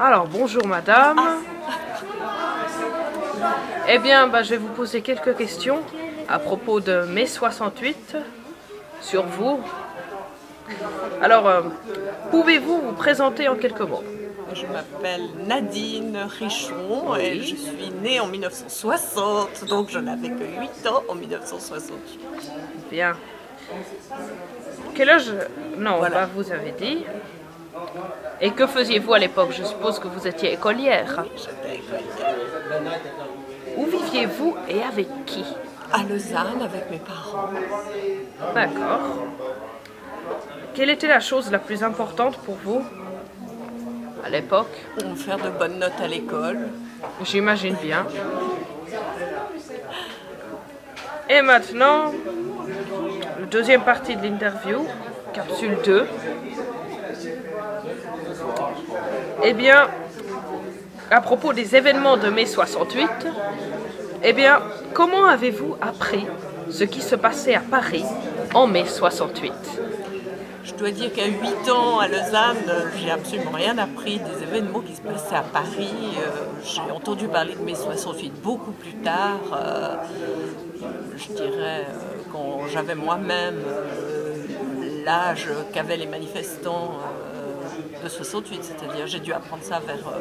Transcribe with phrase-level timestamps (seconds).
[0.00, 1.18] Alors, bonjour madame.
[3.88, 5.80] Eh bien, bah, je vais vous poser quelques questions
[6.28, 8.16] à propos de mai 68
[9.00, 9.60] sur vous.
[11.22, 11.62] Alors, euh,
[12.30, 14.04] pouvez-vous vous présenter en quelques mots?
[14.52, 20.86] Je m'appelle Nadine Richon et je suis née en 1960, donc je n'avais que 8
[20.88, 22.20] ans en 1968.
[22.90, 23.14] Bien.
[24.94, 25.32] Quel âge?
[25.76, 26.22] Non, Voilà.
[26.22, 27.04] bah, vous avez dit.
[28.40, 29.50] Et que faisiez-vous à l'époque?
[29.52, 31.24] Je suppose que vous étiez écolière.
[33.76, 35.44] Où viviez-vous et avec qui?
[35.92, 37.50] À Lausanne avec mes parents.
[38.54, 39.00] D'accord.
[40.74, 42.84] Quelle était la chose la plus importante pour vous
[44.24, 44.84] à l'époque?
[44.98, 46.68] Pour faire de bonnes notes à l'école.
[47.24, 48.06] J'imagine bien.
[51.30, 52.12] Et maintenant,
[53.40, 54.86] la deuxième partie de l'interview,
[55.32, 56.06] capsule 2.
[59.44, 59.88] Eh bien,
[61.10, 63.08] à propos des événements de mai 68,
[64.24, 64.60] eh bien,
[64.94, 66.26] comment avez-vous appris
[66.70, 68.04] ce qui se passait à Paris
[68.54, 69.52] en mai 68
[70.64, 74.94] Je dois dire qu'à 8 ans à Lausanne, j'ai absolument rien appris des événements qui
[74.96, 75.94] se passaient à Paris.
[76.18, 76.30] Euh,
[76.64, 79.38] J'ai entendu parler de mai 68 beaucoup plus tard.
[79.54, 79.96] euh,
[81.16, 83.56] je dirais euh, quand j'avais moi-même
[85.04, 86.92] l'âge qu'avaient les manifestants
[88.02, 90.20] de 68, c'est-à-dire j'ai dû apprendre ça vers, euh,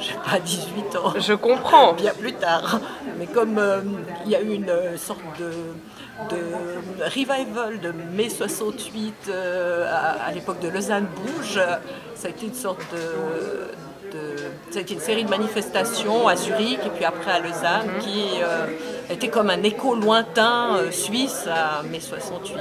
[0.00, 1.92] je sais pas, 18 ans Je comprends.
[1.94, 2.80] bien plus tard.
[3.18, 3.80] Mais comme euh,
[4.24, 5.50] il y a eu une euh, sorte de,
[6.34, 11.60] de revival de mai 68 euh, à, à l'époque de Lausanne Bouge,
[12.14, 14.36] ça a été une sorte de, de-
[14.70, 18.24] ça a été une série de manifestations à Zurich et puis après à Lausanne qui
[18.42, 18.66] euh,
[19.10, 22.58] était comme un écho lointain euh, suisse à mai 68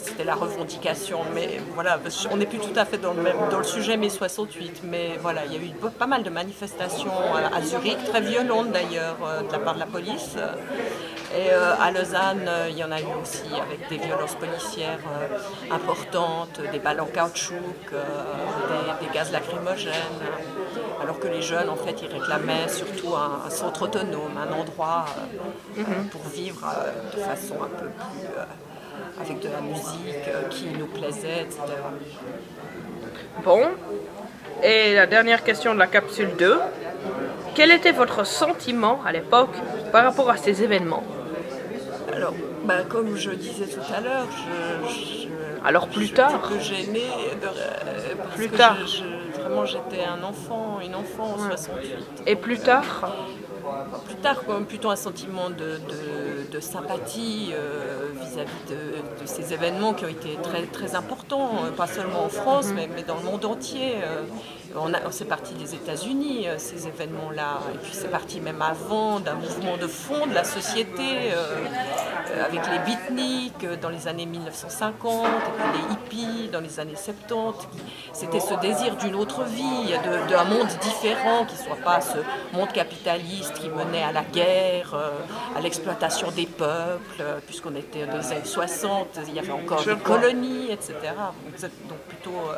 [0.00, 1.98] c'était la revendication, mais voilà,
[2.28, 5.18] qu'on n'est plus tout à fait dans le, même, dans le sujet mai 68, mais
[5.20, 9.16] voilà, il y a eu pas mal de manifestations à, à Zurich, très violentes d'ailleurs,
[9.24, 10.36] euh, de la part de la police.
[11.34, 14.98] Et euh, à Lausanne, euh, il y en a eu aussi avec des violences policières
[15.70, 17.54] importantes, des balles en caoutchouc,
[17.90, 19.92] des, des gaz lacrymogènes,
[21.02, 25.06] alors que les jeunes, en fait, ils réclamaient surtout un, un centre autonome, un endroit
[25.78, 28.26] euh, pour vivre euh, de façon un peu plus...
[28.38, 28.44] euh,
[29.20, 31.60] avec de la musique euh, qui nous plaisait, etc.
[33.44, 33.62] Bon.
[34.62, 36.58] Et la dernière question de la capsule 2.
[37.54, 39.54] Quel était votre sentiment à l'époque
[39.92, 41.02] par rapport à ces événements?
[42.14, 42.32] Alors,
[42.64, 45.28] bah, comme je disais tout à l'heure, je, je-
[45.66, 46.50] Alors, plus je tard.
[46.60, 47.00] gênée
[47.40, 48.76] de- euh, parce Plus que tard.
[48.86, 52.22] je- vraiment, j'étais un enfant, une enfant en 68.
[52.26, 53.12] Et plus tard?
[54.06, 59.26] Plus tard, quand même, plutôt un sentiment de, de- de sympathie euh, vis-à-vis de, de
[59.26, 63.02] ces événements qui ont été très, très importants, euh, pas seulement en France, mais, mais
[63.02, 63.96] dans le monde entier.
[64.02, 64.22] Euh,
[64.74, 69.76] On, c'est parti des États-Unis, ces événements-là, et puis c'est parti même avant d'un mouvement
[69.76, 71.10] de fond de la société,
[72.42, 75.28] avec les beatniks dans les années 1950, et
[75.58, 77.66] puis les hippies dans les années 70.
[77.70, 77.82] qui-
[78.14, 79.92] C'était ce désir d'une autre vie,
[80.30, 82.18] d'un monde différent, qui ne soit pas ce
[82.56, 84.94] monde capitaliste qui menait à la guerre,
[85.54, 89.84] à l'exploitation des peuples, euh, puisqu'on était dans les années 60, il y avait encore
[89.84, 90.94] des colonies, etc.
[91.88, 92.50] Donc, plutôt...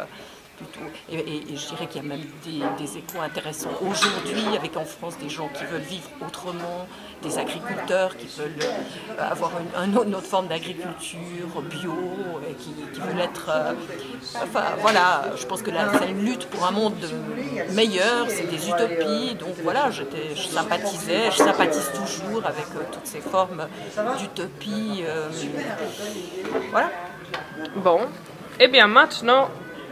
[0.57, 5.17] plutôt- Et, je dirais qu'il y a même des, échos intéressants aujourd'hui, avec en France
[5.19, 6.87] des gens qui veulent vivre autrement,
[7.23, 11.95] des agriculteurs qui veulent euh, avoir une, un autre- forme d'agriculture bio,
[12.49, 13.49] et qui, veulent être...
[13.51, 13.73] euh,
[14.43, 18.45] enfin voilà, je pense que là c'est une lutte pour un monde de- meilleur, c'est
[18.49, 20.03] des utopies, donc voilà, je
[20.37, 23.67] sympathisais, je sympathise toujours avec euh, toutes ces formes
[24.19, 25.05] d'utopie.
[26.71, 26.91] voilà.
[27.77, 28.01] Bon.
[28.61, 29.49] Eh bien maintenant,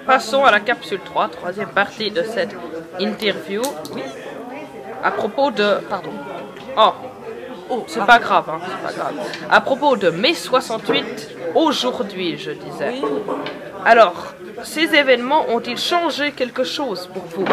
[0.07, 2.55] passons à la capsule 3, troisième partie de cette
[2.99, 3.63] interview.
[5.03, 5.79] À propos de...
[5.89, 6.11] Pardon.
[6.77, 6.93] Oh,
[7.71, 9.15] Oh, c'est pas grave, hein, c'est pas grave.
[9.49, 12.97] À propos de mai 68, aujourd'hui, je disais.
[13.03, 13.03] Oui.
[13.87, 17.47] Alors, ces événements ont-ils changé quelque chose pour vous?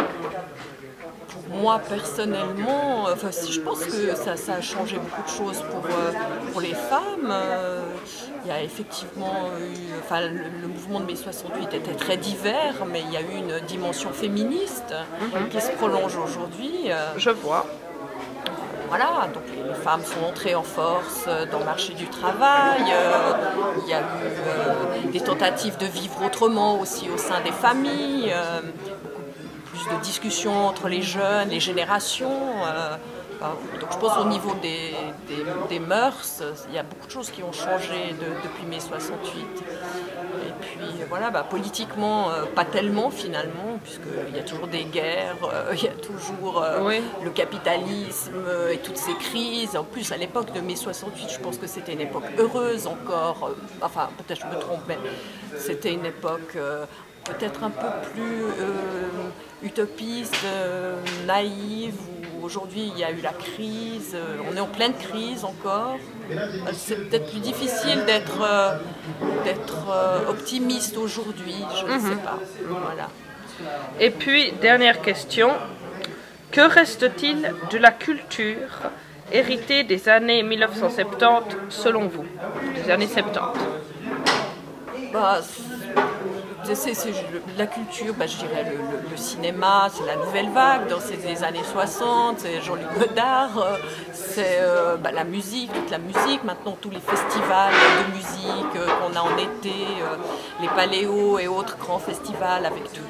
[1.61, 5.85] Moi personnellement, enfin, si je pense que ça, ça a changé beaucoup de choses pour,
[5.85, 6.11] euh,
[6.51, 7.29] pour les femmes.
[7.29, 7.81] Euh,
[8.45, 12.85] Il y a effectivement eu, enfin, le, le mouvement de mai 68 était très divers,
[12.91, 14.94] mais il y a eu une dimension féministe
[15.51, 16.89] qui se prolonge aujourd'hui.
[16.89, 17.65] Euh, Je vois.
[18.88, 22.85] voilà, donc les femmes sont entrées en force dans le marché du travail.
[23.83, 24.01] il y a
[25.03, 28.33] eu des tentatives de vivre autrement aussi au sein des familles.
[29.86, 32.64] Plus de discussions entre les jeunes, les générations.
[32.66, 32.96] euh,
[33.80, 34.94] donc je pense au niveau des,
[35.30, 38.81] des- des mœurs, il y a beaucoup de choses qui ont changé de- depuis mai
[38.81, 39.40] 68.
[39.42, 44.84] Et puis, euh, voilà, bah, politiquement, euh, pas tellement finalement, puisqu'il y a toujours des
[44.84, 45.38] guerres,
[45.72, 46.66] il y a toujours
[47.24, 48.34] le capitalisme
[48.74, 49.78] et toutes ces crises.
[49.78, 53.52] En plus, à l'époque de mai 68, je pense que c'était une époque heureuse encore.
[53.81, 54.98] enfin, peut-être je me trompe, mais
[55.58, 56.58] c'était une époque
[57.34, 58.44] peut-être un peu plus
[59.64, 60.46] utopiste,
[61.28, 61.96] naïve,
[62.42, 64.16] aujourd'hui il y a eu la crise,
[64.50, 65.98] on est en pleine crise encore.
[66.74, 68.80] C'est peut-être plus difficile d'être
[69.44, 69.88] d'être
[70.28, 72.20] optimiste aujourd'hui, je ne sais mhm.
[72.20, 72.40] pas.
[72.68, 73.10] Voilà.
[74.00, 75.52] Et puis, dernière question,
[76.52, 78.90] que reste-t-il de la culture
[79.31, 82.26] héritée des années 1970 selon vous?
[82.76, 83.40] Des années 70
[85.12, 85.40] bah,
[86.75, 86.94] c'est
[87.57, 88.74] la culture, bah, je dirais
[89.10, 93.77] le, cinéma, c'est la nouvelle vague dans ces années 60, c'est Jean-Luc Godard, euh,
[94.13, 98.88] c'est euh, bah, la musique, toute la musique, maintenant tous les festivals de musique euh,
[99.00, 99.74] qu'on a en été,
[100.62, 103.01] les paléos et autres grands festivals avec tout.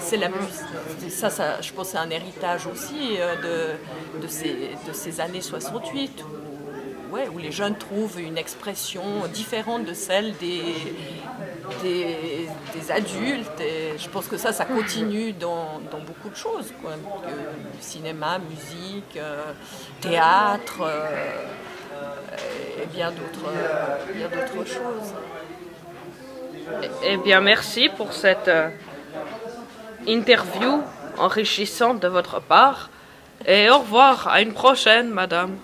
[0.00, 1.10] C'est la musique.
[1.10, 4.26] Ça, je pense c'est un héritage aussi de
[4.92, 6.24] ces années 68
[7.32, 9.02] où les jeunes trouvent une expression
[9.32, 10.62] différente de celle des,
[11.82, 12.48] des,
[12.90, 13.60] adultes.
[13.60, 16.72] Et je pense que ça, ça continue dans, beaucoup de choses.
[16.80, 16.92] Quoi.
[17.80, 19.52] cinéma, musique, euh,
[20.00, 21.42] théâtre euh,
[22.82, 25.14] et bien d'autres choses.
[27.02, 28.68] Eh bien, merci pour cette euh,
[30.06, 30.82] interview
[31.18, 32.90] enrichissante de votre part.
[33.46, 35.56] Et au revoir, à une prochaine, madame.